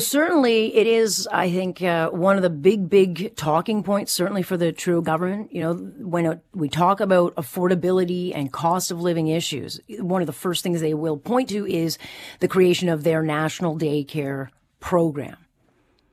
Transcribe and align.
Certainly, 0.00 0.76
it 0.76 0.86
is, 0.86 1.28
I 1.30 1.50
think, 1.50 1.82
uh, 1.82 2.10
one 2.10 2.36
of 2.36 2.42
the 2.42 2.50
big, 2.50 2.88
big 2.88 3.36
talking 3.36 3.82
points, 3.82 4.12
certainly 4.12 4.42
for 4.42 4.56
the 4.56 4.72
Trudeau 4.72 5.00
government. 5.00 5.52
You 5.52 5.62
know, 5.62 5.74
when 5.74 6.26
it, 6.26 6.40
we 6.54 6.68
talk 6.68 7.00
about 7.00 7.34
affordability 7.36 8.32
and 8.34 8.52
cost 8.52 8.90
of 8.90 9.00
living 9.00 9.28
issues, 9.28 9.80
one 9.98 10.22
of 10.22 10.26
the 10.26 10.32
first 10.32 10.62
things 10.62 10.80
they 10.80 10.94
will 10.94 11.16
point 11.16 11.48
to 11.50 11.66
is 11.66 11.98
the 12.40 12.48
creation 12.48 12.88
of 12.88 13.04
their 13.04 13.22
national 13.22 13.78
daycare 13.78 14.48
program. 14.80 15.36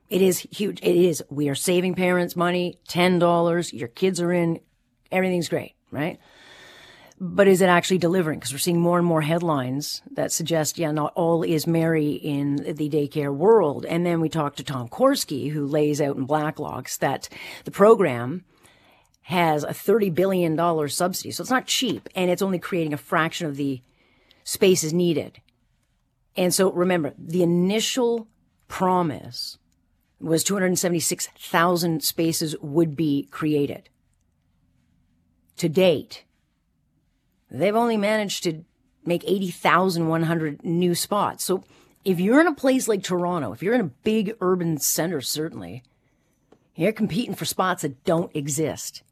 It 0.08 0.22
is 0.22 0.38
huge. 0.38 0.80
It 0.82 0.96
is. 0.96 1.22
We 1.28 1.48
are 1.48 1.54
saving 1.54 1.94
parents 1.94 2.36
money, 2.36 2.78
$10. 2.88 3.72
Your 3.72 3.88
kids 3.88 4.20
are 4.20 4.32
in. 4.32 4.60
Everything's 5.10 5.48
great, 5.48 5.74
right? 5.90 6.18
But 7.20 7.48
is 7.48 7.60
it 7.60 7.68
actually 7.68 7.98
delivering? 7.98 8.38
Because 8.38 8.52
we're 8.52 8.58
seeing 8.58 8.80
more 8.80 8.98
and 8.98 9.06
more 9.06 9.22
headlines 9.22 10.02
that 10.12 10.30
suggest, 10.30 10.78
yeah, 10.78 10.92
not 10.92 11.12
all 11.16 11.42
is 11.42 11.66
merry 11.66 12.12
in 12.12 12.56
the 12.56 12.88
daycare 12.88 13.34
world. 13.34 13.84
And 13.84 14.06
then 14.06 14.20
we 14.20 14.28
talk 14.28 14.54
to 14.56 14.64
Tom 14.64 14.88
Korski, 14.88 15.50
who 15.50 15.66
lays 15.66 16.00
out 16.00 16.16
in 16.16 16.26
Blacklock's 16.26 16.96
that 16.98 17.28
the 17.64 17.72
program 17.72 18.44
has 19.22 19.64
a 19.64 19.68
$30 19.68 20.14
billion 20.14 20.88
subsidy. 20.88 21.32
So 21.32 21.42
it's 21.42 21.50
not 21.50 21.66
cheap 21.66 22.08
and 22.14 22.30
it's 22.30 22.40
only 22.40 22.58
creating 22.58 22.94
a 22.94 22.98
fraction 22.98 23.46
of 23.46 23.56
the 23.56 23.82
spaces 24.44 24.94
needed. 24.94 25.40
And 26.36 26.54
so 26.54 26.70
remember, 26.70 27.14
the 27.18 27.42
initial 27.42 28.28
promise 28.68 29.58
was 30.20 30.44
276,000 30.44 32.02
spaces 32.02 32.56
would 32.60 32.96
be 32.96 33.28
created. 33.30 33.88
To 35.56 35.68
date, 35.68 36.24
They've 37.50 37.74
only 37.74 37.96
managed 37.96 38.44
to 38.44 38.64
make 39.04 39.24
80,100 39.26 40.64
new 40.64 40.94
spots. 40.94 41.44
So 41.44 41.64
if 42.04 42.20
you're 42.20 42.40
in 42.40 42.46
a 42.46 42.54
place 42.54 42.88
like 42.88 43.02
Toronto, 43.02 43.52
if 43.52 43.62
you're 43.62 43.74
in 43.74 43.80
a 43.80 43.92
big 44.04 44.34
urban 44.40 44.78
center, 44.78 45.20
certainly, 45.20 45.82
you're 46.74 46.92
competing 46.92 47.34
for 47.34 47.44
spots 47.44 47.82
that 47.82 48.04
don't 48.04 48.34
exist. 48.36 49.02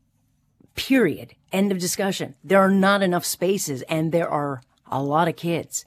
Period. 0.75 1.35
End 1.53 1.73
of 1.73 1.79
discussion. 1.79 2.35
There 2.45 2.61
are 2.61 2.71
not 2.71 3.03
enough 3.03 3.25
spaces 3.25 3.83
and 3.83 4.13
there 4.13 4.29
are 4.29 4.63
a 4.87 5.03
lot 5.03 5.29
of 5.29 5.37
kids. 5.37 5.85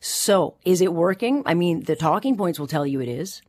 So 0.00 0.56
is 0.64 0.80
it 0.80 0.92
working? 0.92 1.42
I 1.46 1.54
mean, 1.54 1.84
the 1.84 1.96
talking 1.96 2.36
points 2.36 2.58
will 2.58 2.66
tell 2.66 2.86
you 2.86 3.00
it 3.00 3.08
is 3.08 3.42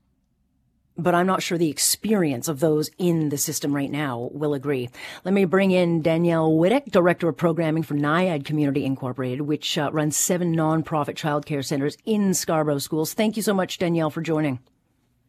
but 0.97 1.15
I'm 1.15 1.27
not 1.27 1.41
sure 1.43 1.57
the 1.57 1.69
experience 1.69 2.47
of 2.47 2.59
those 2.59 2.89
in 2.97 3.29
the 3.29 3.37
system 3.37 3.75
right 3.75 3.91
now 3.91 4.29
will 4.33 4.53
agree. 4.53 4.89
Let 5.23 5.33
me 5.33 5.45
bring 5.45 5.71
in 5.71 6.01
Danielle 6.01 6.51
Wittek, 6.51 6.91
Director 6.91 7.29
of 7.29 7.37
Programming 7.37 7.83
for 7.83 7.93
Naiad 7.93 8.45
Community 8.45 8.85
Incorporated, 8.85 9.41
which 9.41 9.77
uh, 9.77 9.89
runs 9.91 10.17
seven 10.17 10.55
nonprofit 10.55 11.15
childcare 11.15 11.63
centers 11.63 11.97
in 12.05 12.33
Scarborough 12.33 12.79
schools. 12.79 13.13
Thank 13.13 13.37
you 13.37 13.43
so 13.43 13.53
much, 13.53 13.77
Danielle, 13.77 14.09
for 14.09 14.21
joining. 14.21 14.59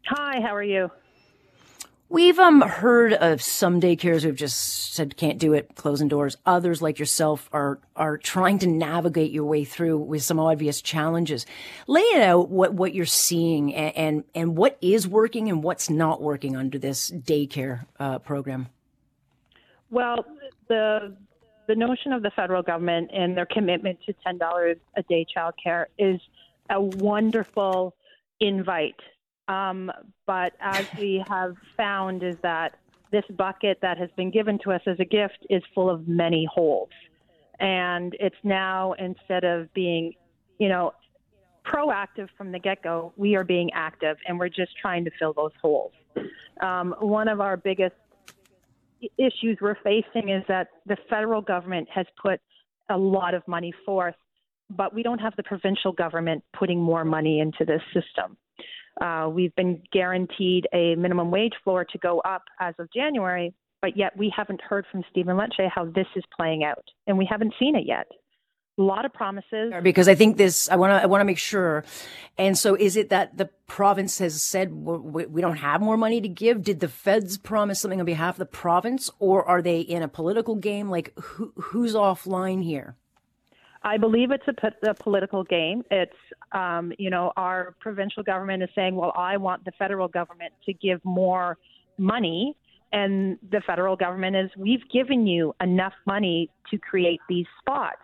Hi, 0.06 0.40
how 0.40 0.54
are 0.54 0.62
you? 0.62 0.90
We've 2.10 2.38
um, 2.38 2.62
heard 2.62 3.12
of 3.12 3.42
some 3.42 3.82
daycares 3.82 4.22
who've 4.22 4.34
just 4.34 4.94
said 4.94 5.18
can't 5.18 5.38
do 5.38 5.52
it, 5.52 5.74
closing 5.74 6.08
doors. 6.08 6.38
Others, 6.46 6.80
like 6.80 6.98
yourself, 6.98 7.50
are 7.52 7.80
are 7.96 8.16
trying 8.16 8.58
to 8.60 8.66
navigate 8.66 9.30
your 9.30 9.44
way 9.44 9.64
through 9.64 9.98
with 9.98 10.22
some 10.22 10.40
obvious 10.40 10.80
challenges. 10.80 11.44
Lay 11.86 12.00
it 12.00 12.22
out 12.22 12.48
what 12.48 12.72
what 12.72 12.94
you're 12.94 13.04
seeing 13.04 13.74
and 13.74 13.94
and, 13.94 14.24
and 14.34 14.56
what 14.56 14.78
is 14.80 15.06
working 15.06 15.50
and 15.50 15.62
what's 15.62 15.90
not 15.90 16.22
working 16.22 16.56
under 16.56 16.78
this 16.78 17.10
daycare 17.10 17.84
uh, 18.00 18.18
program. 18.20 18.68
Well, 19.90 20.24
the 20.68 21.14
the 21.66 21.74
notion 21.74 22.14
of 22.14 22.22
the 22.22 22.30
federal 22.30 22.62
government 22.62 23.10
and 23.12 23.36
their 23.36 23.46
commitment 23.46 23.98
to 24.06 24.14
ten 24.24 24.38
dollars 24.38 24.78
a 24.96 25.02
day 25.02 25.26
childcare 25.36 25.86
is 25.98 26.18
a 26.70 26.80
wonderful 26.80 27.94
invite 28.40 28.96
um, 29.48 29.90
but 30.26 30.52
as 30.60 30.86
we 30.98 31.24
have 31.28 31.56
found, 31.76 32.22
is 32.22 32.36
that 32.42 32.78
this 33.10 33.24
bucket 33.36 33.78
that 33.82 33.98
has 33.98 34.10
been 34.16 34.30
given 34.30 34.58
to 34.64 34.72
us 34.72 34.82
as 34.86 34.96
a 35.00 35.04
gift 35.04 35.38
is 35.48 35.62
full 35.74 35.88
of 35.90 36.06
many 36.06 36.46
holes. 36.52 36.90
And 37.58 38.14
it's 38.20 38.36
now, 38.44 38.92
instead 38.92 39.44
of 39.44 39.72
being, 39.74 40.12
you 40.58 40.68
know, 40.68 40.92
proactive 41.64 42.28
from 42.36 42.52
the 42.52 42.58
get 42.58 42.82
go, 42.82 43.12
we 43.16 43.34
are 43.34 43.44
being 43.44 43.70
active 43.74 44.16
and 44.26 44.38
we're 44.38 44.48
just 44.48 44.76
trying 44.80 45.04
to 45.04 45.10
fill 45.18 45.32
those 45.32 45.52
holes. 45.60 45.92
Um, 46.60 46.94
one 47.00 47.28
of 47.28 47.40
our 47.40 47.56
biggest 47.56 47.96
issues 49.16 49.58
we're 49.60 49.76
facing 49.82 50.28
is 50.28 50.42
that 50.48 50.68
the 50.86 50.96
federal 51.08 51.40
government 51.40 51.88
has 51.94 52.06
put 52.20 52.40
a 52.90 52.96
lot 52.96 53.34
of 53.34 53.46
money 53.46 53.72
forth, 53.84 54.14
but 54.70 54.94
we 54.94 55.02
don't 55.02 55.20
have 55.20 55.34
the 55.36 55.42
provincial 55.42 55.92
government 55.92 56.42
putting 56.56 56.80
more 56.80 57.04
money 57.04 57.40
into 57.40 57.64
this 57.64 57.82
system. 57.94 58.36
Uh, 59.00 59.28
we've 59.30 59.54
been 59.54 59.82
guaranteed 59.92 60.66
a 60.72 60.94
minimum 60.96 61.30
wage 61.30 61.54
floor 61.62 61.84
to 61.84 61.98
go 61.98 62.20
up 62.20 62.44
as 62.60 62.74
of 62.78 62.92
January, 62.92 63.54
but 63.80 63.96
yet 63.96 64.16
we 64.16 64.32
haven't 64.34 64.60
heard 64.60 64.84
from 64.90 65.04
Stephen 65.10 65.36
Lecce 65.36 65.70
how 65.72 65.84
this 65.84 66.06
is 66.16 66.24
playing 66.36 66.64
out, 66.64 66.84
and 67.06 67.16
we 67.16 67.26
haven't 67.30 67.54
seen 67.58 67.76
it 67.76 67.84
yet. 67.86 68.06
A 68.78 68.82
lot 68.82 69.04
of 69.04 69.12
promises. 69.12 69.72
Because 69.82 70.06
I 70.06 70.14
think 70.14 70.36
this, 70.36 70.68
I 70.68 70.76
want 70.76 70.92
to, 70.92 71.02
I 71.02 71.06
want 71.06 71.20
to 71.20 71.24
make 71.24 71.38
sure. 71.38 71.84
And 72.36 72.56
so, 72.56 72.76
is 72.76 72.96
it 72.96 73.08
that 73.10 73.36
the 73.36 73.46
province 73.66 74.18
has 74.18 74.40
said 74.40 74.72
we, 74.72 75.26
we 75.26 75.40
don't 75.40 75.56
have 75.56 75.80
more 75.80 75.96
money 75.96 76.20
to 76.20 76.28
give? 76.28 76.62
Did 76.62 76.78
the 76.78 76.86
feds 76.86 77.38
promise 77.38 77.80
something 77.80 77.98
on 77.98 78.06
behalf 78.06 78.34
of 78.34 78.38
the 78.38 78.46
province, 78.46 79.10
or 79.18 79.44
are 79.44 79.62
they 79.62 79.80
in 79.80 80.02
a 80.02 80.08
political 80.08 80.54
game? 80.54 80.90
Like, 80.90 81.12
who, 81.18 81.52
who's 81.56 81.94
offline 81.94 82.62
here? 82.62 82.96
I 83.82 83.96
believe 83.96 84.30
it's 84.30 84.44
a, 84.48 84.88
a 84.90 84.94
political 84.94 85.44
game. 85.44 85.84
It's, 85.90 86.12
um, 86.52 86.92
you 86.98 87.10
know, 87.10 87.32
our 87.36 87.74
provincial 87.80 88.22
government 88.22 88.62
is 88.62 88.68
saying, 88.74 88.96
well, 88.96 89.12
I 89.16 89.36
want 89.36 89.64
the 89.64 89.72
federal 89.78 90.08
government 90.08 90.52
to 90.66 90.72
give 90.72 91.04
more 91.04 91.58
money. 91.96 92.56
And 92.92 93.38
the 93.50 93.60
federal 93.66 93.96
government 93.96 94.34
is, 94.36 94.50
we've 94.56 94.88
given 94.90 95.26
you 95.26 95.54
enough 95.60 95.92
money 96.06 96.50
to 96.70 96.78
create 96.78 97.20
these 97.28 97.46
spots. 97.60 98.02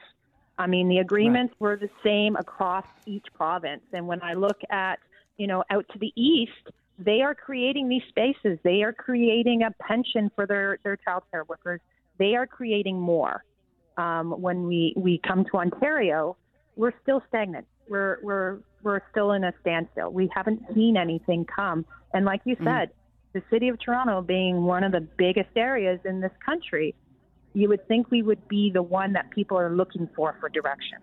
I 0.58 0.66
mean, 0.66 0.88
the 0.88 0.98
agreements 0.98 1.54
right. 1.58 1.60
were 1.60 1.76
the 1.76 1.90
same 2.04 2.36
across 2.36 2.84
each 3.06 3.26
province. 3.34 3.82
And 3.92 4.06
when 4.06 4.22
I 4.22 4.34
look 4.34 4.60
at, 4.70 5.00
you 5.36 5.46
know, 5.46 5.64
out 5.70 5.86
to 5.92 5.98
the 5.98 6.12
east, 6.14 6.70
they 6.98 7.22
are 7.22 7.34
creating 7.34 7.88
these 7.88 8.02
spaces. 8.08 8.58
They 8.62 8.82
are 8.82 8.92
creating 8.92 9.62
a 9.62 9.72
pension 9.82 10.30
for 10.36 10.46
their, 10.46 10.78
their 10.84 10.96
child 10.96 11.24
care 11.30 11.44
workers. 11.44 11.80
They 12.18 12.36
are 12.36 12.46
creating 12.46 13.00
more 13.00 13.42
um, 13.96 14.32
when 14.40 14.66
we, 14.66 14.94
we 14.96 15.20
come 15.26 15.44
to 15.52 15.58
Ontario, 15.58 16.36
we're 16.76 16.92
still 17.02 17.22
stagnant. 17.28 17.66
We're, 17.88 18.18
we're, 18.22 18.58
we're 18.82 19.00
still 19.10 19.32
in 19.32 19.44
a 19.44 19.52
standstill. 19.60 20.10
We 20.10 20.30
haven't 20.34 20.62
seen 20.74 20.96
anything 20.96 21.44
come. 21.44 21.84
And 22.12 22.24
like 22.24 22.40
you 22.44 22.56
mm. 22.56 22.64
said, 22.64 22.90
the 23.32 23.42
city 23.50 23.68
of 23.68 23.78
Toronto 23.80 24.22
being 24.22 24.64
one 24.64 24.84
of 24.84 24.92
the 24.92 25.00
biggest 25.00 25.50
areas 25.56 26.00
in 26.04 26.20
this 26.20 26.32
country, 26.44 26.94
you 27.52 27.68
would 27.68 27.86
think 27.88 28.10
we 28.10 28.22
would 28.22 28.46
be 28.48 28.70
the 28.72 28.82
one 28.82 29.12
that 29.14 29.30
people 29.30 29.58
are 29.58 29.74
looking 29.74 30.08
for 30.14 30.36
for 30.40 30.48
direction. 30.48 30.98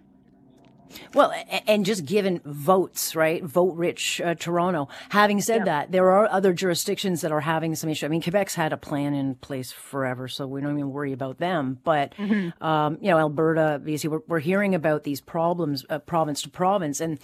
Well, 1.13 1.33
and 1.67 1.85
just 1.85 2.05
given 2.05 2.41
votes, 2.45 3.15
right? 3.15 3.43
Vote 3.43 3.75
rich 3.75 4.21
uh, 4.21 4.35
Toronto. 4.35 4.87
Having 5.09 5.41
said 5.41 5.57
yeah. 5.59 5.65
that, 5.65 5.91
there 5.91 6.11
are 6.11 6.27
other 6.29 6.53
jurisdictions 6.53 7.21
that 7.21 7.31
are 7.31 7.41
having 7.41 7.75
some 7.75 7.89
issue. 7.89 8.05
I 8.05 8.09
mean, 8.09 8.21
Quebec's 8.21 8.55
had 8.55 8.73
a 8.73 8.77
plan 8.77 9.13
in 9.13 9.35
place 9.35 9.71
forever, 9.71 10.27
so 10.27 10.47
we 10.47 10.61
don't 10.61 10.77
even 10.77 10.91
worry 10.91 11.13
about 11.13 11.37
them. 11.37 11.79
But, 11.83 12.15
mm-hmm. 12.15 12.63
um, 12.63 12.97
you 13.01 13.09
know, 13.09 13.17
Alberta, 13.17 13.81
BC, 13.83 14.09
we're, 14.09 14.21
we're 14.27 14.39
hearing 14.39 14.75
about 14.75 15.03
these 15.03 15.21
problems, 15.21 15.85
uh, 15.89 15.99
province 15.99 16.41
to 16.43 16.49
province. 16.49 16.99
And, 16.99 17.19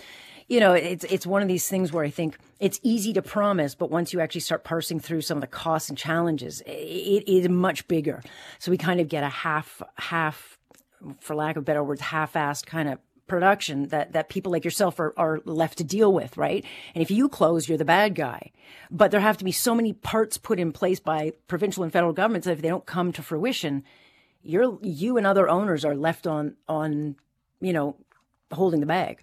you 0.48 0.60
know, 0.60 0.74
it's, 0.74 1.04
it's 1.06 1.28
one 1.28 1.42
of 1.42 1.48
these 1.48 1.68
things 1.68 1.92
where 1.92 2.06
I 2.06 2.10
think 2.10 2.38
it's 2.60 2.80
easy 2.82 3.14
to 3.14 3.22
promise, 3.22 3.76
but 3.76 3.92
once 3.92 4.14
you 4.14 4.22
actually 4.22 4.42
start 4.42 4.64
parsing 4.64 5.00
through 5.00 5.22
some 5.22 5.38
of 5.38 5.42
the 5.42 5.48
costs 5.48 5.90
and 5.90 5.98
challenges, 5.98 6.62
it, 6.62 6.72
it 6.72 7.32
is 7.32 7.50
much 7.50 7.88
bigger. 7.88 8.24
So 8.60 8.72
we 8.72 8.78
kind 8.78 9.00
of 9.00 9.10
get 9.10 9.24
a 9.24 9.30
half, 9.30 9.82
half, 9.96 10.58
for 11.20 11.36
lack 11.36 11.58
of 11.58 11.66
better 11.66 11.84
words, 11.84 12.02
half-assed 12.02 12.66
kind 12.66 12.90
of 12.90 13.00
production 13.28 13.88
that, 13.90 14.14
that 14.14 14.30
people 14.30 14.52
like 14.52 14.66
yourself 14.66 15.00
are, 15.00 15.14
are 15.18 15.42
left 15.46 15.78
to 15.80 15.84
deal 15.84 16.12
with, 16.12 16.38
right? 16.38 16.66
And 16.96 17.02
if 17.02 17.12
you 17.12 17.30
close, 17.30 17.68
you're 17.68 17.78
the 17.78 17.86
bad 17.86 18.16
guy. 18.16 18.52
But 18.90 19.12
there 19.12 19.20
have 19.20 19.38
to 19.38 19.46
be 19.46 19.52
so 19.52 19.76
many 19.76 19.94
parts 19.94 20.38
put 20.38 20.60
in 20.60 20.72
place 20.72 21.00
by 21.00 21.34
provincial 21.48 21.84
and 21.84 21.92
federal 21.92 22.14
governments 22.14 22.46
that 22.46 22.54
if 22.54 22.62
they 22.62 22.70
don't 22.70 22.86
come 22.86 23.12
to 23.14 23.22
fruition, 23.22 23.84
you're, 24.44 24.80
you 24.82 25.18
and 25.18 25.28
other 25.28 25.50
owners 25.50 25.84
are 25.84 25.96
left 25.96 26.26
on, 26.26 26.56
on, 26.68 27.16
you 27.60 27.74
know, 27.74 27.96
holding 28.52 28.80
the 28.80 28.86
bag. 28.86 29.20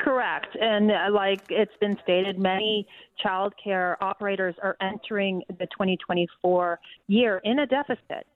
Correct. 0.00 0.56
And 0.58 0.90
uh, 0.90 1.12
like 1.12 1.42
it's 1.50 1.76
been 1.80 1.98
stated, 2.02 2.38
many 2.38 2.86
child 3.22 3.52
care 3.62 4.02
operators 4.02 4.54
are 4.62 4.76
entering 4.80 5.42
the 5.48 5.66
2024 5.66 6.80
year 7.08 7.42
in 7.44 7.58
a 7.58 7.66
deficit. 7.66 8.26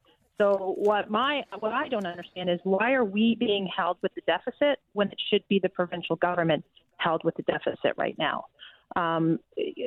So 0.40 0.74
what 0.78 1.10
my 1.10 1.42
what 1.58 1.72
I 1.72 1.88
don't 1.88 2.06
understand 2.06 2.48
is 2.48 2.58
why 2.64 2.92
are 2.92 3.04
we 3.04 3.36
being 3.38 3.68
held 3.76 3.98
with 4.00 4.14
the 4.14 4.22
deficit 4.22 4.78
when 4.94 5.08
it 5.08 5.20
should 5.28 5.46
be 5.48 5.58
the 5.58 5.68
provincial 5.68 6.16
government 6.16 6.64
held 6.96 7.22
with 7.24 7.36
the 7.36 7.42
deficit 7.42 7.92
right 7.98 8.16
now? 8.18 8.46
Um, 8.96 9.38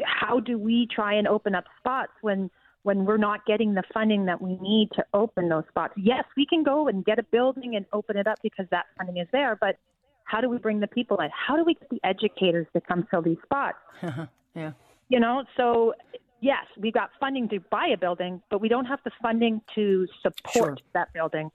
how 0.05 0.39
do 0.39 0.59
we 0.59 0.87
try 0.93 1.15
and 1.15 1.27
open 1.27 1.55
up 1.55 1.63
spots 1.79 2.11
when 2.21 2.51
when 2.83 3.03
we're 3.03 3.17
not 3.17 3.45
getting 3.47 3.73
the 3.73 3.81
funding 3.91 4.25
that 4.25 4.39
we 4.39 4.55
need 4.61 4.89
to 4.93 5.03
open 5.15 5.49
those 5.49 5.63
spots? 5.69 5.95
Yes, 5.97 6.23
we 6.37 6.45
can 6.45 6.63
go 6.63 6.87
and 6.87 7.03
get 7.03 7.17
a 7.17 7.23
building 7.23 7.75
and 7.75 7.87
open 7.91 8.15
it 8.15 8.27
up 8.27 8.37
because 8.43 8.67
that 8.69 8.85
funding 8.95 9.17
is 9.17 9.27
there, 9.31 9.57
but 9.59 9.77
how 10.25 10.39
do 10.39 10.49
we 10.49 10.59
bring 10.59 10.79
the 10.79 10.87
people 10.87 11.19
in? 11.21 11.29
How 11.33 11.55
do 11.55 11.63
we 11.63 11.73
get 11.73 11.89
the 11.89 11.99
educators 12.03 12.67
to 12.73 12.81
come 12.81 13.07
fill 13.09 13.23
these 13.23 13.37
spots? 13.43 13.77
yeah. 14.55 14.73
You 15.09 15.19
know, 15.19 15.43
so 15.57 15.93
yes, 16.43 16.65
we've 16.77 16.93
got 16.93 17.09
funding 17.19 17.47
to 17.49 17.59
buy 17.71 17.87
a 17.93 17.97
building, 17.97 18.41
but 18.51 18.59
we 18.59 18.67
don't 18.67 18.85
have 18.85 18.99
the 19.05 19.11
funding 19.21 19.61
to 19.75 20.07
support 20.21 20.53
Sure. 20.53 20.77
that 20.93 21.13
building. 21.13 21.49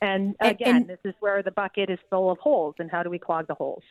And 0.00 0.34
And- 0.40 0.50
again, 0.52 0.76
and- 0.76 0.86
this 0.88 0.98
is 1.04 1.14
where 1.20 1.42
the 1.42 1.50
bucket 1.50 1.90
is 1.90 1.98
full 2.08 2.30
of 2.30 2.38
holes, 2.38 2.74
and 2.78 2.90
how 2.90 3.02
do 3.02 3.10
we 3.10 3.18
clog 3.18 3.46
the 3.46 3.54
holes? 3.54 3.82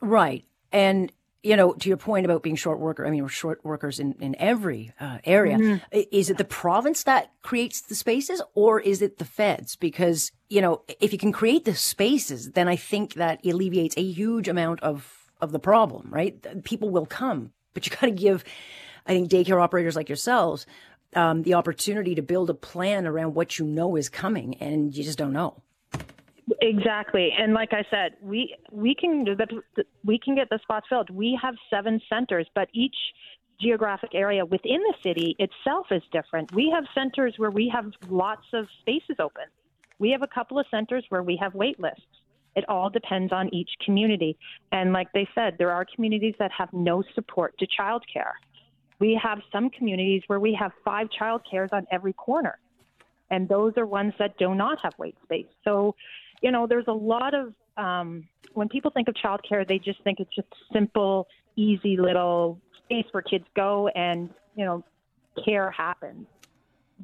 Right. 0.00 0.44
And, 0.70 1.10
you 1.42 1.56
know, 1.56 1.72
to 1.72 1.88
your 1.88 1.96
point 1.96 2.26
about 2.26 2.42
being 2.42 2.56
short 2.56 2.78
worker, 2.78 3.06
I 3.06 3.10
mean, 3.10 3.22
we're 3.22 3.28
short 3.30 3.64
workers 3.64 3.98
in, 3.98 4.12
in 4.20 4.36
every 4.38 4.92
uh, 5.00 5.18
area. 5.24 5.80
I- 5.92 6.06
Is 6.12 6.28
it 6.28 6.36
the 6.36 6.44
province 6.44 7.04
that 7.04 7.30
creates 7.42 7.80
the 7.80 7.94
spaces 7.94 8.42
or 8.54 8.80
is 8.80 9.00
it 9.00 9.16
the 9.18 9.24
feds? 9.24 9.76
Because, 9.76 10.30
you 10.50 10.60
know, 10.60 10.82
if 11.00 11.12
you 11.12 11.18
can 11.18 11.32
create 11.32 11.64
the 11.64 11.74
spaces, 11.74 12.52
then 12.52 12.68
I 12.68 12.76
think 12.76 13.14
that 13.14 13.44
alleviates 13.46 13.96
a 13.96 14.02
huge 14.02 14.46
amount 14.48 14.80
of, 14.80 15.30
of 15.40 15.52
the 15.52 15.58
problem, 15.58 16.08
right? 16.10 16.34
People 16.64 16.90
will 16.90 17.06
come, 17.06 17.52
but 17.72 17.86
you 17.86 17.92
got 17.92 18.02
to 18.02 18.10
give, 18.10 18.44
I 19.06 19.12
think, 19.12 19.30
daycare 19.30 19.60
operators 19.60 19.96
like 19.96 20.08
yourselves 20.08 20.66
um, 21.16 21.42
the 21.42 21.54
opportunity 21.54 22.14
to 22.14 22.22
build 22.22 22.50
a 22.50 22.54
plan 22.54 23.06
around 23.06 23.34
what 23.34 23.58
you 23.58 23.64
know 23.64 23.96
is 23.96 24.08
coming 24.08 24.56
and 24.60 24.94
you 24.94 25.04
just 25.04 25.18
don't 25.18 25.32
know. 25.32 25.62
Exactly, 26.60 27.30
and 27.38 27.54
like 27.54 27.72
I 27.72 27.84
said, 27.90 28.16
we 28.22 28.54
we 28.70 28.94
can 28.94 29.24
we 30.04 30.18
can 30.18 30.34
get 30.34 30.50
the 30.50 30.58
spots 30.62 30.86
filled. 30.88 31.08
We 31.08 31.38
have 31.42 31.54
seven 31.70 32.00
centers, 32.08 32.46
but 32.54 32.68
each 32.74 32.94
geographic 33.60 34.10
area 34.14 34.44
within 34.44 34.80
the 34.82 34.94
city 35.02 35.36
itself 35.38 35.86
is 35.90 36.02
different. 36.12 36.54
We 36.54 36.70
have 36.74 36.84
centers 36.94 37.34
where 37.38 37.50
we 37.50 37.72
have 37.74 37.92
lots 38.10 38.44
of 38.52 38.66
spaces 38.80 39.16
open. 39.18 39.44
We 39.98 40.10
have 40.10 40.22
a 40.22 40.26
couple 40.26 40.58
of 40.58 40.66
centers 40.70 41.04
where 41.08 41.22
we 41.22 41.38
have 41.40 41.54
wait 41.54 41.80
lists. 41.80 42.02
It 42.56 42.68
all 42.68 42.90
depends 42.90 43.32
on 43.32 43.52
each 43.54 43.70
community. 43.84 44.36
And 44.70 44.92
like 44.92 45.12
they 45.12 45.28
said, 45.34 45.56
there 45.58 45.70
are 45.70 45.86
communities 45.94 46.34
that 46.38 46.50
have 46.56 46.72
no 46.72 47.02
support 47.14 47.56
to 47.58 47.66
childcare. 47.66 48.32
We 49.04 49.20
have 49.28 49.40
some 49.54 49.66
communities 49.76 50.22
where 50.28 50.40
we 50.40 50.52
have 50.62 50.72
five 50.82 51.06
child 51.18 51.40
cares 51.50 51.70
on 51.78 51.82
every 51.96 52.14
corner. 52.26 52.56
And 53.32 53.46
those 53.54 53.72
are 53.76 53.86
ones 54.00 54.14
that 54.18 54.32
do 54.38 54.54
not 54.54 54.78
have 54.84 54.94
wait 55.02 55.16
space. 55.24 55.52
So, 55.66 55.94
you 56.44 56.50
know, 56.50 56.66
there's 56.66 56.88
a 56.88 56.98
lot 57.14 57.32
of, 57.34 57.52
um, 57.76 58.08
when 58.54 58.66
people 58.74 58.90
think 58.90 59.06
of 59.08 59.14
child 59.24 59.40
care, 59.46 59.62
they 59.72 59.78
just 59.78 60.00
think 60.04 60.20
it's 60.20 60.34
just 60.34 60.48
simple, 60.72 61.26
easy 61.56 61.94
little 61.98 62.58
space 62.82 63.04
where 63.12 63.22
kids 63.22 63.44
go 63.54 63.88
and, 63.88 64.30
you 64.58 64.64
know, 64.64 64.82
care 65.44 65.70
happens. 65.70 66.26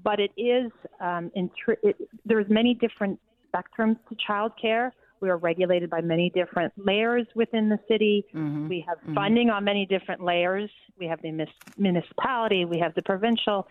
But 0.03 0.21
it 0.21 0.33
is, 0.39 0.71
um, 1.01 1.31
intri- 1.37 1.83
it, 1.83 1.97
there's 2.25 2.49
many 2.49 2.73
different 2.85 3.21
spectrums 3.47 3.99
to 4.09 4.17
childcare. 4.27 4.93
We 5.21 5.29
are 5.29 5.37
regulated 5.37 5.91
by 5.91 6.01
many 6.01 6.31
different 6.31 6.73
layers 6.77 7.27
within 7.35 7.69
the 7.69 7.79
city. 7.89 8.25
Mm-hmm. 8.35 8.69
We 8.69 8.85
have 8.89 8.99
mm-hmm. 8.99 9.15
funding 9.15 9.51
on 9.51 9.65
many 9.65 9.87
different 9.87 10.23
layers. 10.23 10.71
We 10.99 11.07
have 11.07 11.21
the 11.23 11.31
mis- 11.31 11.49
municipality, 11.77 12.65
we 12.65 12.79
have 12.79 12.95
the 12.95 13.03
provincial. 13.03 13.69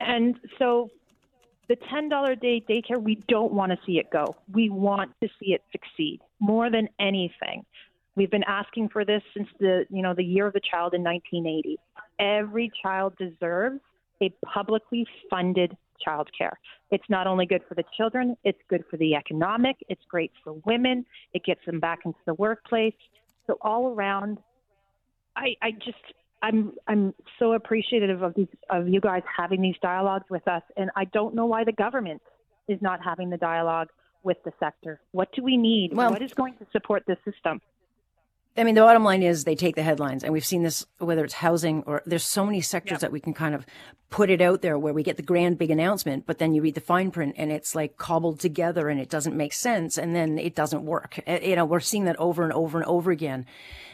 And 0.00 0.36
so 0.58 0.90
the 1.68 1.76
$10 1.76 2.30
a 2.30 2.36
day 2.36 2.64
daycare, 2.68 3.02
we 3.02 3.16
don't 3.28 3.52
want 3.52 3.72
to 3.72 3.78
see 3.86 3.98
it 3.98 4.10
go. 4.10 4.36
We 4.52 4.70
want 4.70 5.12
to 5.22 5.28
see 5.38 5.52
it 5.52 5.62
succeed 5.70 6.20
more 6.40 6.70
than 6.70 6.88
anything. 6.98 7.64
We've 8.16 8.30
been 8.30 8.44
asking 8.44 8.88
for 8.88 9.04
this 9.04 9.22
since 9.34 9.48
the, 9.60 9.86
you 9.90 10.02
know, 10.02 10.14
the 10.14 10.24
year 10.24 10.46
of 10.46 10.52
the 10.52 10.60
child 10.60 10.94
in 10.94 11.04
1980. 11.04 11.78
Every 12.18 12.72
child 12.82 13.14
deserves 13.16 13.80
a 14.22 14.32
publicly 14.44 15.06
funded 15.30 15.76
childcare. 16.06 16.52
It's 16.90 17.04
not 17.08 17.26
only 17.26 17.46
good 17.46 17.62
for 17.68 17.74
the 17.74 17.84
children, 17.96 18.36
it's 18.44 18.60
good 18.68 18.84
for 18.90 18.96
the 18.96 19.14
economic, 19.14 19.76
it's 19.88 20.04
great 20.08 20.32
for 20.44 20.54
women, 20.64 21.04
it 21.34 21.44
gets 21.44 21.64
them 21.66 21.80
back 21.80 22.00
into 22.04 22.18
the 22.26 22.34
workplace. 22.34 22.94
So 23.46 23.58
all 23.62 23.88
around 23.88 24.38
I, 25.38 25.54
I 25.62 25.70
just 25.70 25.98
I'm 26.42 26.72
I'm 26.86 27.14
so 27.38 27.52
appreciative 27.52 28.22
of 28.22 28.34
these 28.34 28.48
of 28.70 28.88
you 28.88 29.00
guys 29.00 29.22
having 29.36 29.60
these 29.60 29.76
dialogues 29.80 30.26
with 30.30 30.46
us, 30.48 30.62
and 30.76 30.90
I 30.96 31.04
don't 31.06 31.34
know 31.34 31.46
why 31.46 31.64
the 31.64 31.72
government 31.72 32.22
is 32.68 32.80
not 32.82 33.00
having 33.02 33.30
the 33.30 33.36
dialogue 33.36 33.88
with 34.22 34.36
the 34.44 34.52
sector. 34.60 35.00
What 35.12 35.32
do 35.32 35.42
we 35.42 35.56
need? 35.56 35.94
Well- 35.94 36.10
what 36.10 36.22
is 36.22 36.34
going 36.34 36.54
to 36.54 36.66
support 36.72 37.04
this 37.06 37.18
system? 37.24 37.60
I 38.58 38.64
mean, 38.64 38.74
the 38.74 38.80
bottom 38.80 39.04
line 39.04 39.22
is 39.22 39.44
they 39.44 39.54
take 39.54 39.76
the 39.76 39.82
headlines, 39.82 40.24
and 40.24 40.32
we've 40.32 40.44
seen 40.44 40.62
this 40.64 40.84
whether 40.98 41.24
it's 41.24 41.34
housing 41.34 41.82
or 41.84 42.02
there's 42.06 42.24
so 42.26 42.44
many 42.44 42.60
sectors 42.60 42.96
Yep. 42.96 43.00
that 43.02 43.12
we 43.12 43.20
can 43.20 43.32
kind 43.32 43.54
of 43.54 43.64
put 44.10 44.30
it 44.30 44.40
out 44.40 44.62
there 44.62 44.78
where 44.78 44.92
we 44.92 45.02
get 45.02 45.16
the 45.16 45.22
grand 45.22 45.58
big 45.58 45.70
announcement, 45.70 46.26
but 46.26 46.38
then 46.38 46.54
you 46.54 46.62
read 46.62 46.74
the 46.74 46.80
fine 46.80 47.10
print 47.10 47.34
and 47.38 47.52
it's 47.52 47.74
like 47.74 47.98
cobbled 47.98 48.40
together 48.40 48.88
and 48.88 48.98
it 48.98 49.08
doesn't 49.10 49.36
make 49.36 49.52
sense, 49.52 49.96
and 49.96 50.14
then 50.14 50.38
it 50.38 50.54
doesn't 50.54 50.84
work. 50.84 51.20
Uh, 51.26 51.38
You 51.42 51.56
know, 51.56 51.64
we're 51.64 51.80
seeing 51.80 52.04
that 52.06 52.16
over 52.18 52.42
and 52.42 52.52
over 52.52 52.78
and 52.78 52.86
over 52.86 53.10
again. 53.10 53.46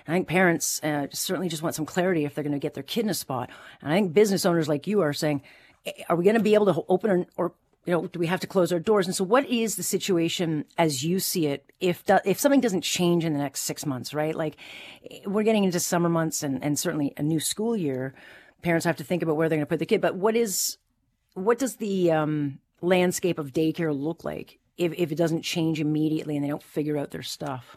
I 0.08 0.12
think 0.12 0.28
parents 0.28 0.80
uh, 0.82 1.08
certainly 1.12 1.48
just 1.48 1.62
want 1.62 1.74
some 1.74 1.86
clarity 1.86 2.24
if 2.24 2.34
they're 2.34 2.44
going 2.44 2.52
to 2.52 2.58
get 2.58 2.74
their 2.74 2.82
kid 2.82 3.04
in 3.04 3.10
a 3.10 3.14
spot, 3.14 3.50
and 3.82 3.92
I 3.92 3.96
think 3.96 4.14
business 4.14 4.46
owners 4.46 4.68
like 4.68 4.86
you 4.86 5.00
are 5.02 5.12
saying, 5.12 5.42
"Eh, 5.84 5.92
are 6.08 6.16
we 6.16 6.24
going 6.24 6.36
to 6.36 6.42
be 6.42 6.54
able 6.54 6.72
to 6.72 6.84
open 6.88 7.10
or, 7.10 7.26
or 7.36 7.52
you 7.86 7.92
know, 7.92 8.06
do 8.06 8.18
we 8.18 8.26
have 8.26 8.40
to 8.40 8.46
close 8.46 8.72
our 8.72 8.80
doors? 8.80 9.06
And 9.06 9.14
so, 9.14 9.24
what 9.24 9.46
is 9.48 9.76
the 9.76 9.82
situation 9.82 10.64
as 10.78 11.04
you 11.04 11.20
see 11.20 11.46
it 11.46 11.70
if 11.80 12.02
if 12.24 12.40
something 12.40 12.60
doesn't 12.60 12.82
change 12.82 13.24
in 13.24 13.32
the 13.32 13.38
next 13.38 13.62
six 13.62 13.84
months, 13.84 14.14
right? 14.14 14.34
Like, 14.34 14.56
we're 15.26 15.42
getting 15.42 15.64
into 15.64 15.80
summer 15.80 16.08
months 16.08 16.42
and, 16.42 16.62
and 16.64 16.78
certainly 16.78 17.12
a 17.16 17.22
new 17.22 17.40
school 17.40 17.76
year. 17.76 18.14
Parents 18.62 18.86
have 18.86 18.96
to 18.96 19.04
think 19.04 19.22
about 19.22 19.36
where 19.36 19.48
they're 19.48 19.58
going 19.58 19.66
to 19.66 19.70
put 19.70 19.78
the 19.78 19.86
kid. 19.86 20.00
But 20.00 20.16
what 20.16 20.34
is 20.34 20.78
what 21.34 21.58
does 21.58 21.76
the 21.76 22.10
um, 22.10 22.58
landscape 22.80 23.38
of 23.38 23.52
daycare 23.52 23.94
look 23.98 24.24
like 24.24 24.58
if 24.78 24.94
if 24.96 25.12
it 25.12 25.16
doesn't 25.16 25.42
change 25.42 25.80
immediately 25.80 26.36
and 26.36 26.44
they 26.44 26.48
don't 26.48 26.62
figure 26.62 26.96
out 26.96 27.10
their 27.10 27.22
stuff? 27.22 27.76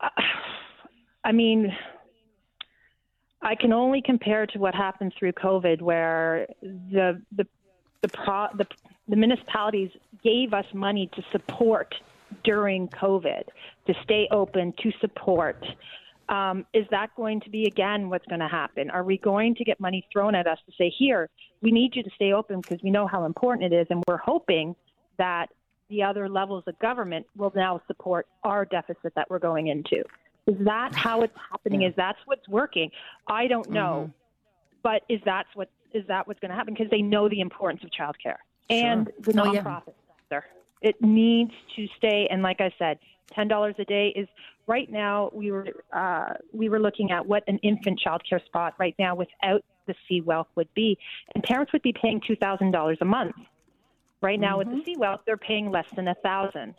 I 1.24 1.32
mean, 1.32 1.76
I 3.42 3.54
can 3.54 3.74
only 3.74 4.00
compare 4.00 4.46
to 4.46 4.58
what 4.58 4.74
happened 4.74 5.12
through 5.18 5.32
COVID, 5.32 5.82
where 5.82 6.46
the 6.62 7.20
the 7.36 7.46
the, 8.02 8.08
pro, 8.08 8.46
the 8.56 8.66
the 9.08 9.16
municipalities 9.16 9.90
gave 10.22 10.54
us 10.54 10.64
money 10.72 11.10
to 11.14 11.22
support 11.32 11.94
during 12.44 12.88
COVID, 12.88 13.42
to 13.86 13.94
stay 14.04 14.28
open, 14.30 14.72
to 14.82 14.92
support. 15.00 15.64
Um, 16.28 16.64
is 16.72 16.86
that 16.92 17.08
going 17.16 17.40
to 17.40 17.50
be 17.50 17.66
again 17.66 18.08
what's 18.08 18.26
going 18.26 18.40
to 18.40 18.48
happen? 18.48 18.88
Are 18.88 19.02
we 19.02 19.18
going 19.18 19.56
to 19.56 19.64
get 19.64 19.80
money 19.80 20.06
thrown 20.12 20.36
at 20.36 20.46
us 20.46 20.58
to 20.66 20.72
say, 20.78 20.92
here, 20.96 21.28
we 21.60 21.72
need 21.72 21.96
you 21.96 22.04
to 22.04 22.10
stay 22.14 22.32
open 22.32 22.60
because 22.60 22.78
we 22.84 22.90
know 22.90 23.08
how 23.08 23.24
important 23.24 23.72
it 23.72 23.76
is, 23.76 23.86
and 23.90 24.02
we're 24.06 24.16
hoping 24.16 24.76
that 25.18 25.48
the 25.88 26.04
other 26.04 26.28
levels 26.28 26.62
of 26.68 26.78
government 26.78 27.26
will 27.36 27.52
now 27.56 27.82
support 27.88 28.28
our 28.44 28.64
deficit 28.64 29.12
that 29.16 29.28
we're 29.28 29.40
going 29.40 29.66
into? 29.66 30.04
Is 30.46 30.56
that 30.60 30.94
how 30.94 31.22
it's 31.22 31.36
happening? 31.50 31.82
Is 31.82 31.94
that 31.96 32.16
what's 32.26 32.48
working? 32.48 32.90
I 33.26 33.48
don't 33.48 33.68
know, 33.70 34.10
but 34.82 35.02
is 35.08 35.20
that 35.24 35.46
what 35.54 35.68
is 35.94 36.06
that 36.08 36.26
what's 36.26 36.40
going 36.40 36.50
to 36.50 36.56
happen? 36.56 36.74
Because 36.74 36.90
they 36.90 37.02
know 37.02 37.28
the 37.28 37.40
importance 37.40 37.82
of 37.84 37.90
childcare 37.90 38.36
and 38.68 39.10
the 39.20 39.40
Oh, 39.40 39.52
yeah. 39.52 39.62
nonprofit 39.62 39.94
sector. 40.18 40.44
It 40.82 41.00
needs 41.02 41.52
to 41.76 41.86
stay. 41.96 42.26
And 42.30 42.42
like 42.42 42.60
I 42.60 42.72
said, 42.78 42.98
ten 43.32 43.48
dollars 43.48 43.74
a 43.78 43.84
day 43.84 44.08
is 44.16 44.28
right 44.66 44.90
now. 44.90 45.30
We 45.32 45.50
were 45.52 45.68
uh, 45.92 46.34
we 46.52 46.68
were 46.68 46.80
looking 46.80 47.10
at 47.10 47.26
what 47.26 47.44
an 47.48 47.58
infant 47.58 48.00
childcare 48.04 48.44
spot 48.46 48.74
right 48.78 48.94
now 48.98 49.14
without 49.14 49.62
the 49.86 49.94
CWELCC 50.10 50.46
would 50.56 50.72
be, 50.74 50.96
and 51.34 51.42
parents 51.44 51.72
would 51.72 51.82
be 51.82 51.92
paying 51.92 52.20
two 52.26 52.36
thousand 52.36 52.70
dollars 52.70 52.98
a 53.00 53.04
month. 53.04 53.34
Right 54.22 54.38
now 54.40 54.58
with 54.58 54.68
the 54.68 54.82
CWELCC, 54.94 55.18
they're 55.26 55.36
paying 55.36 55.70
less 55.70 55.86
than 55.96 56.08
a 56.08 56.14
thousand. 56.16 56.74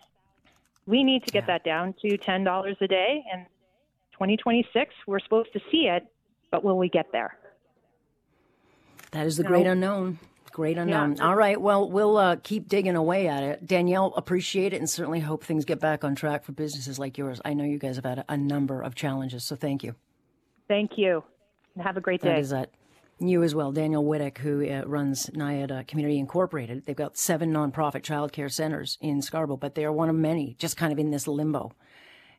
We 0.87 1.03
need 1.03 1.23
to 1.25 1.31
get 1.31 1.45
that 1.47 1.63
down 1.63 1.93
to 2.01 2.17
ten 2.17 2.43
dollars 2.43 2.77
a 2.81 2.87
day, 2.87 3.23
and 3.31 3.45
2026 4.13 4.93
we're 5.07 5.19
supposed 5.19 5.51
to 5.53 5.59
see 5.71 5.87
it, 5.87 6.05
but 6.51 6.63
will 6.63 6.77
we 6.77 6.89
get 6.89 7.11
there? 7.11 7.37
That 9.11 9.27
is 9.27 9.37
the 9.37 9.43
great 9.43 9.67
unknown. 9.67 10.19
Great 10.51 10.77
unknown. 10.77 11.19
All 11.21 11.35
right. 11.35 11.59
Well, 11.59 11.89
we'll 11.89 12.17
uh, 12.17 12.35
keep 12.43 12.67
digging 12.67 12.95
away 12.95 13.27
at 13.27 13.43
it. 13.43 13.65
Danielle, 13.65 14.13
appreciate 14.17 14.73
it 14.73 14.77
and 14.77 14.89
certainly 14.89 15.21
hope 15.21 15.43
things 15.43 15.63
get 15.63 15.79
back 15.79 16.03
on 16.03 16.13
track 16.13 16.43
for 16.43 16.51
businesses 16.51 16.99
like 16.99 17.17
yours. 17.17 17.39
I 17.45 17.53
know 17.53 17.63
you 17.63 17.77
guys 17.77 17.95
have 17.95 18.05
had 18.05 18.25
a, 18.27 18.37
number 18.37 18.81
of 18.81 18.95
challenges, 18.95 19.45
so 19.45 19.55
thank 19.55 19.83
you. 19.83 19.95
Thank 20.67 20.97
you, 20.97 21.23
have 21.81 21.95
a 21.95 22.01
great 22.01 22.21
day. 22.21 22.39
is 22.39 22.49
that. 22.49 22.71
You 23.23 23.43
as 23.43 23.53
well, 23.53 23.71
Daniel 23.71 24.03
Whittick, 24.03 24.39
who 24.39 24.67
uh, 24.67 24.81
runs 24.87 25.27
Nayad 25.27 25.71
uh, 25.71 25.83
Community 25.83 26.17
Incorporated. 26.17 26.87
They've 26.87 26.95
got 26.95 27.17
seven 27.17 27.53
nonprofit 27.53 28.01
childcare 28.01 28.51
centers 28.51 28.97
in 28.99 29.21
Scarborough, 29.21 29.57
but 29.57 29.75
they 29.75 29.85
are 29.85 29.91
one 29.91 30.09
of 30.09 30.15
many, 30.15 30.55
just 30.57 30.75
kind 30.75 30.91
of 30.91 30.97
in 30.97 31.11
this 31.11 31.27
limbo. 31.27 31.71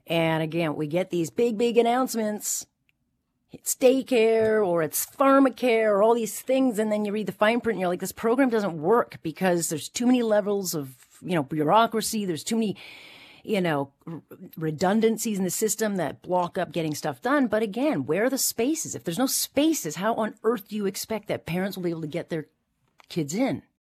And 0.09 0.43
again, 0.43 0.75
we 0.75 0.88
get 0.88 1.11
these 1.11 1.31
big, 1.31 1.57
big 1.57 1.79
announcements. 1.79 2.67
It's 3.52 3.75
daycare 3.75 4.66
or 4.66 4.82
it's 4.82 5.04
pharmacare 5.04 5.90
or 5.90 6.02
all 6.02 6.14
these 6.14 6.40
things. 6.40 6.78
And 6.78 6.90
then 6.90 7.04
you 7.04 7.12
read 7.12 7.26
the 7.26 7.32
fine 7.32 7.61
print 7.61 7.76
and 7.76 7.80
you're 7.80 7.90
like, 7.90 8.00
this 8.00 8.11
program 8.11 8.49
doesn't 8.49 8.80
work 8.80 9.18
because 9.23 9.68
there's 9.68 9.90
too 9.90 10.06
many 10.06 10.23
levels 10.23 10.75
of, 10.75 10.94
you 11.21 11.35
know, 11.35 11.42
bureaucracy. 11.42 12.25
There's 12.25 12.44
too 12.44 12.56
many, 12.56 12.76
you 13.44 13.61
know, 13.61 13.92
redundancies 14.56 15.37
in 15.37 15.44
the 15.44 15.50
system 15.50 15.97
that 15.97 16.23
block 16.23 16.56
up 16.56 16.73
getting 16.73 16.94
stuff 16.94 17.21
done. 17.21 17.47
But 17.47 17.62
again, 17.62 18.06
where 18.06 18.25
are 18.25 18.30
the 18.30 18.38
spaces? 18.38 18.94
If 18.94 19.04
there's 19.04 19.18
no 19.18 19.26
spaces, 19.26 19.97
how 19.97 20.14
on 20.14 20.35
earth 20.42 20.68
do 20.68 20.76
you 20.76 20.87
expect 20.87 21.28
that 21.28 21.44
parents 21.44 21.76
will 21.76 21.85
be 21.85 21.90
able 21.90 22.00
to 22.00 22.06
get 22.06 22.30
their 22.30 22.47
kids 23.11 23.35
in? 23.35 23.62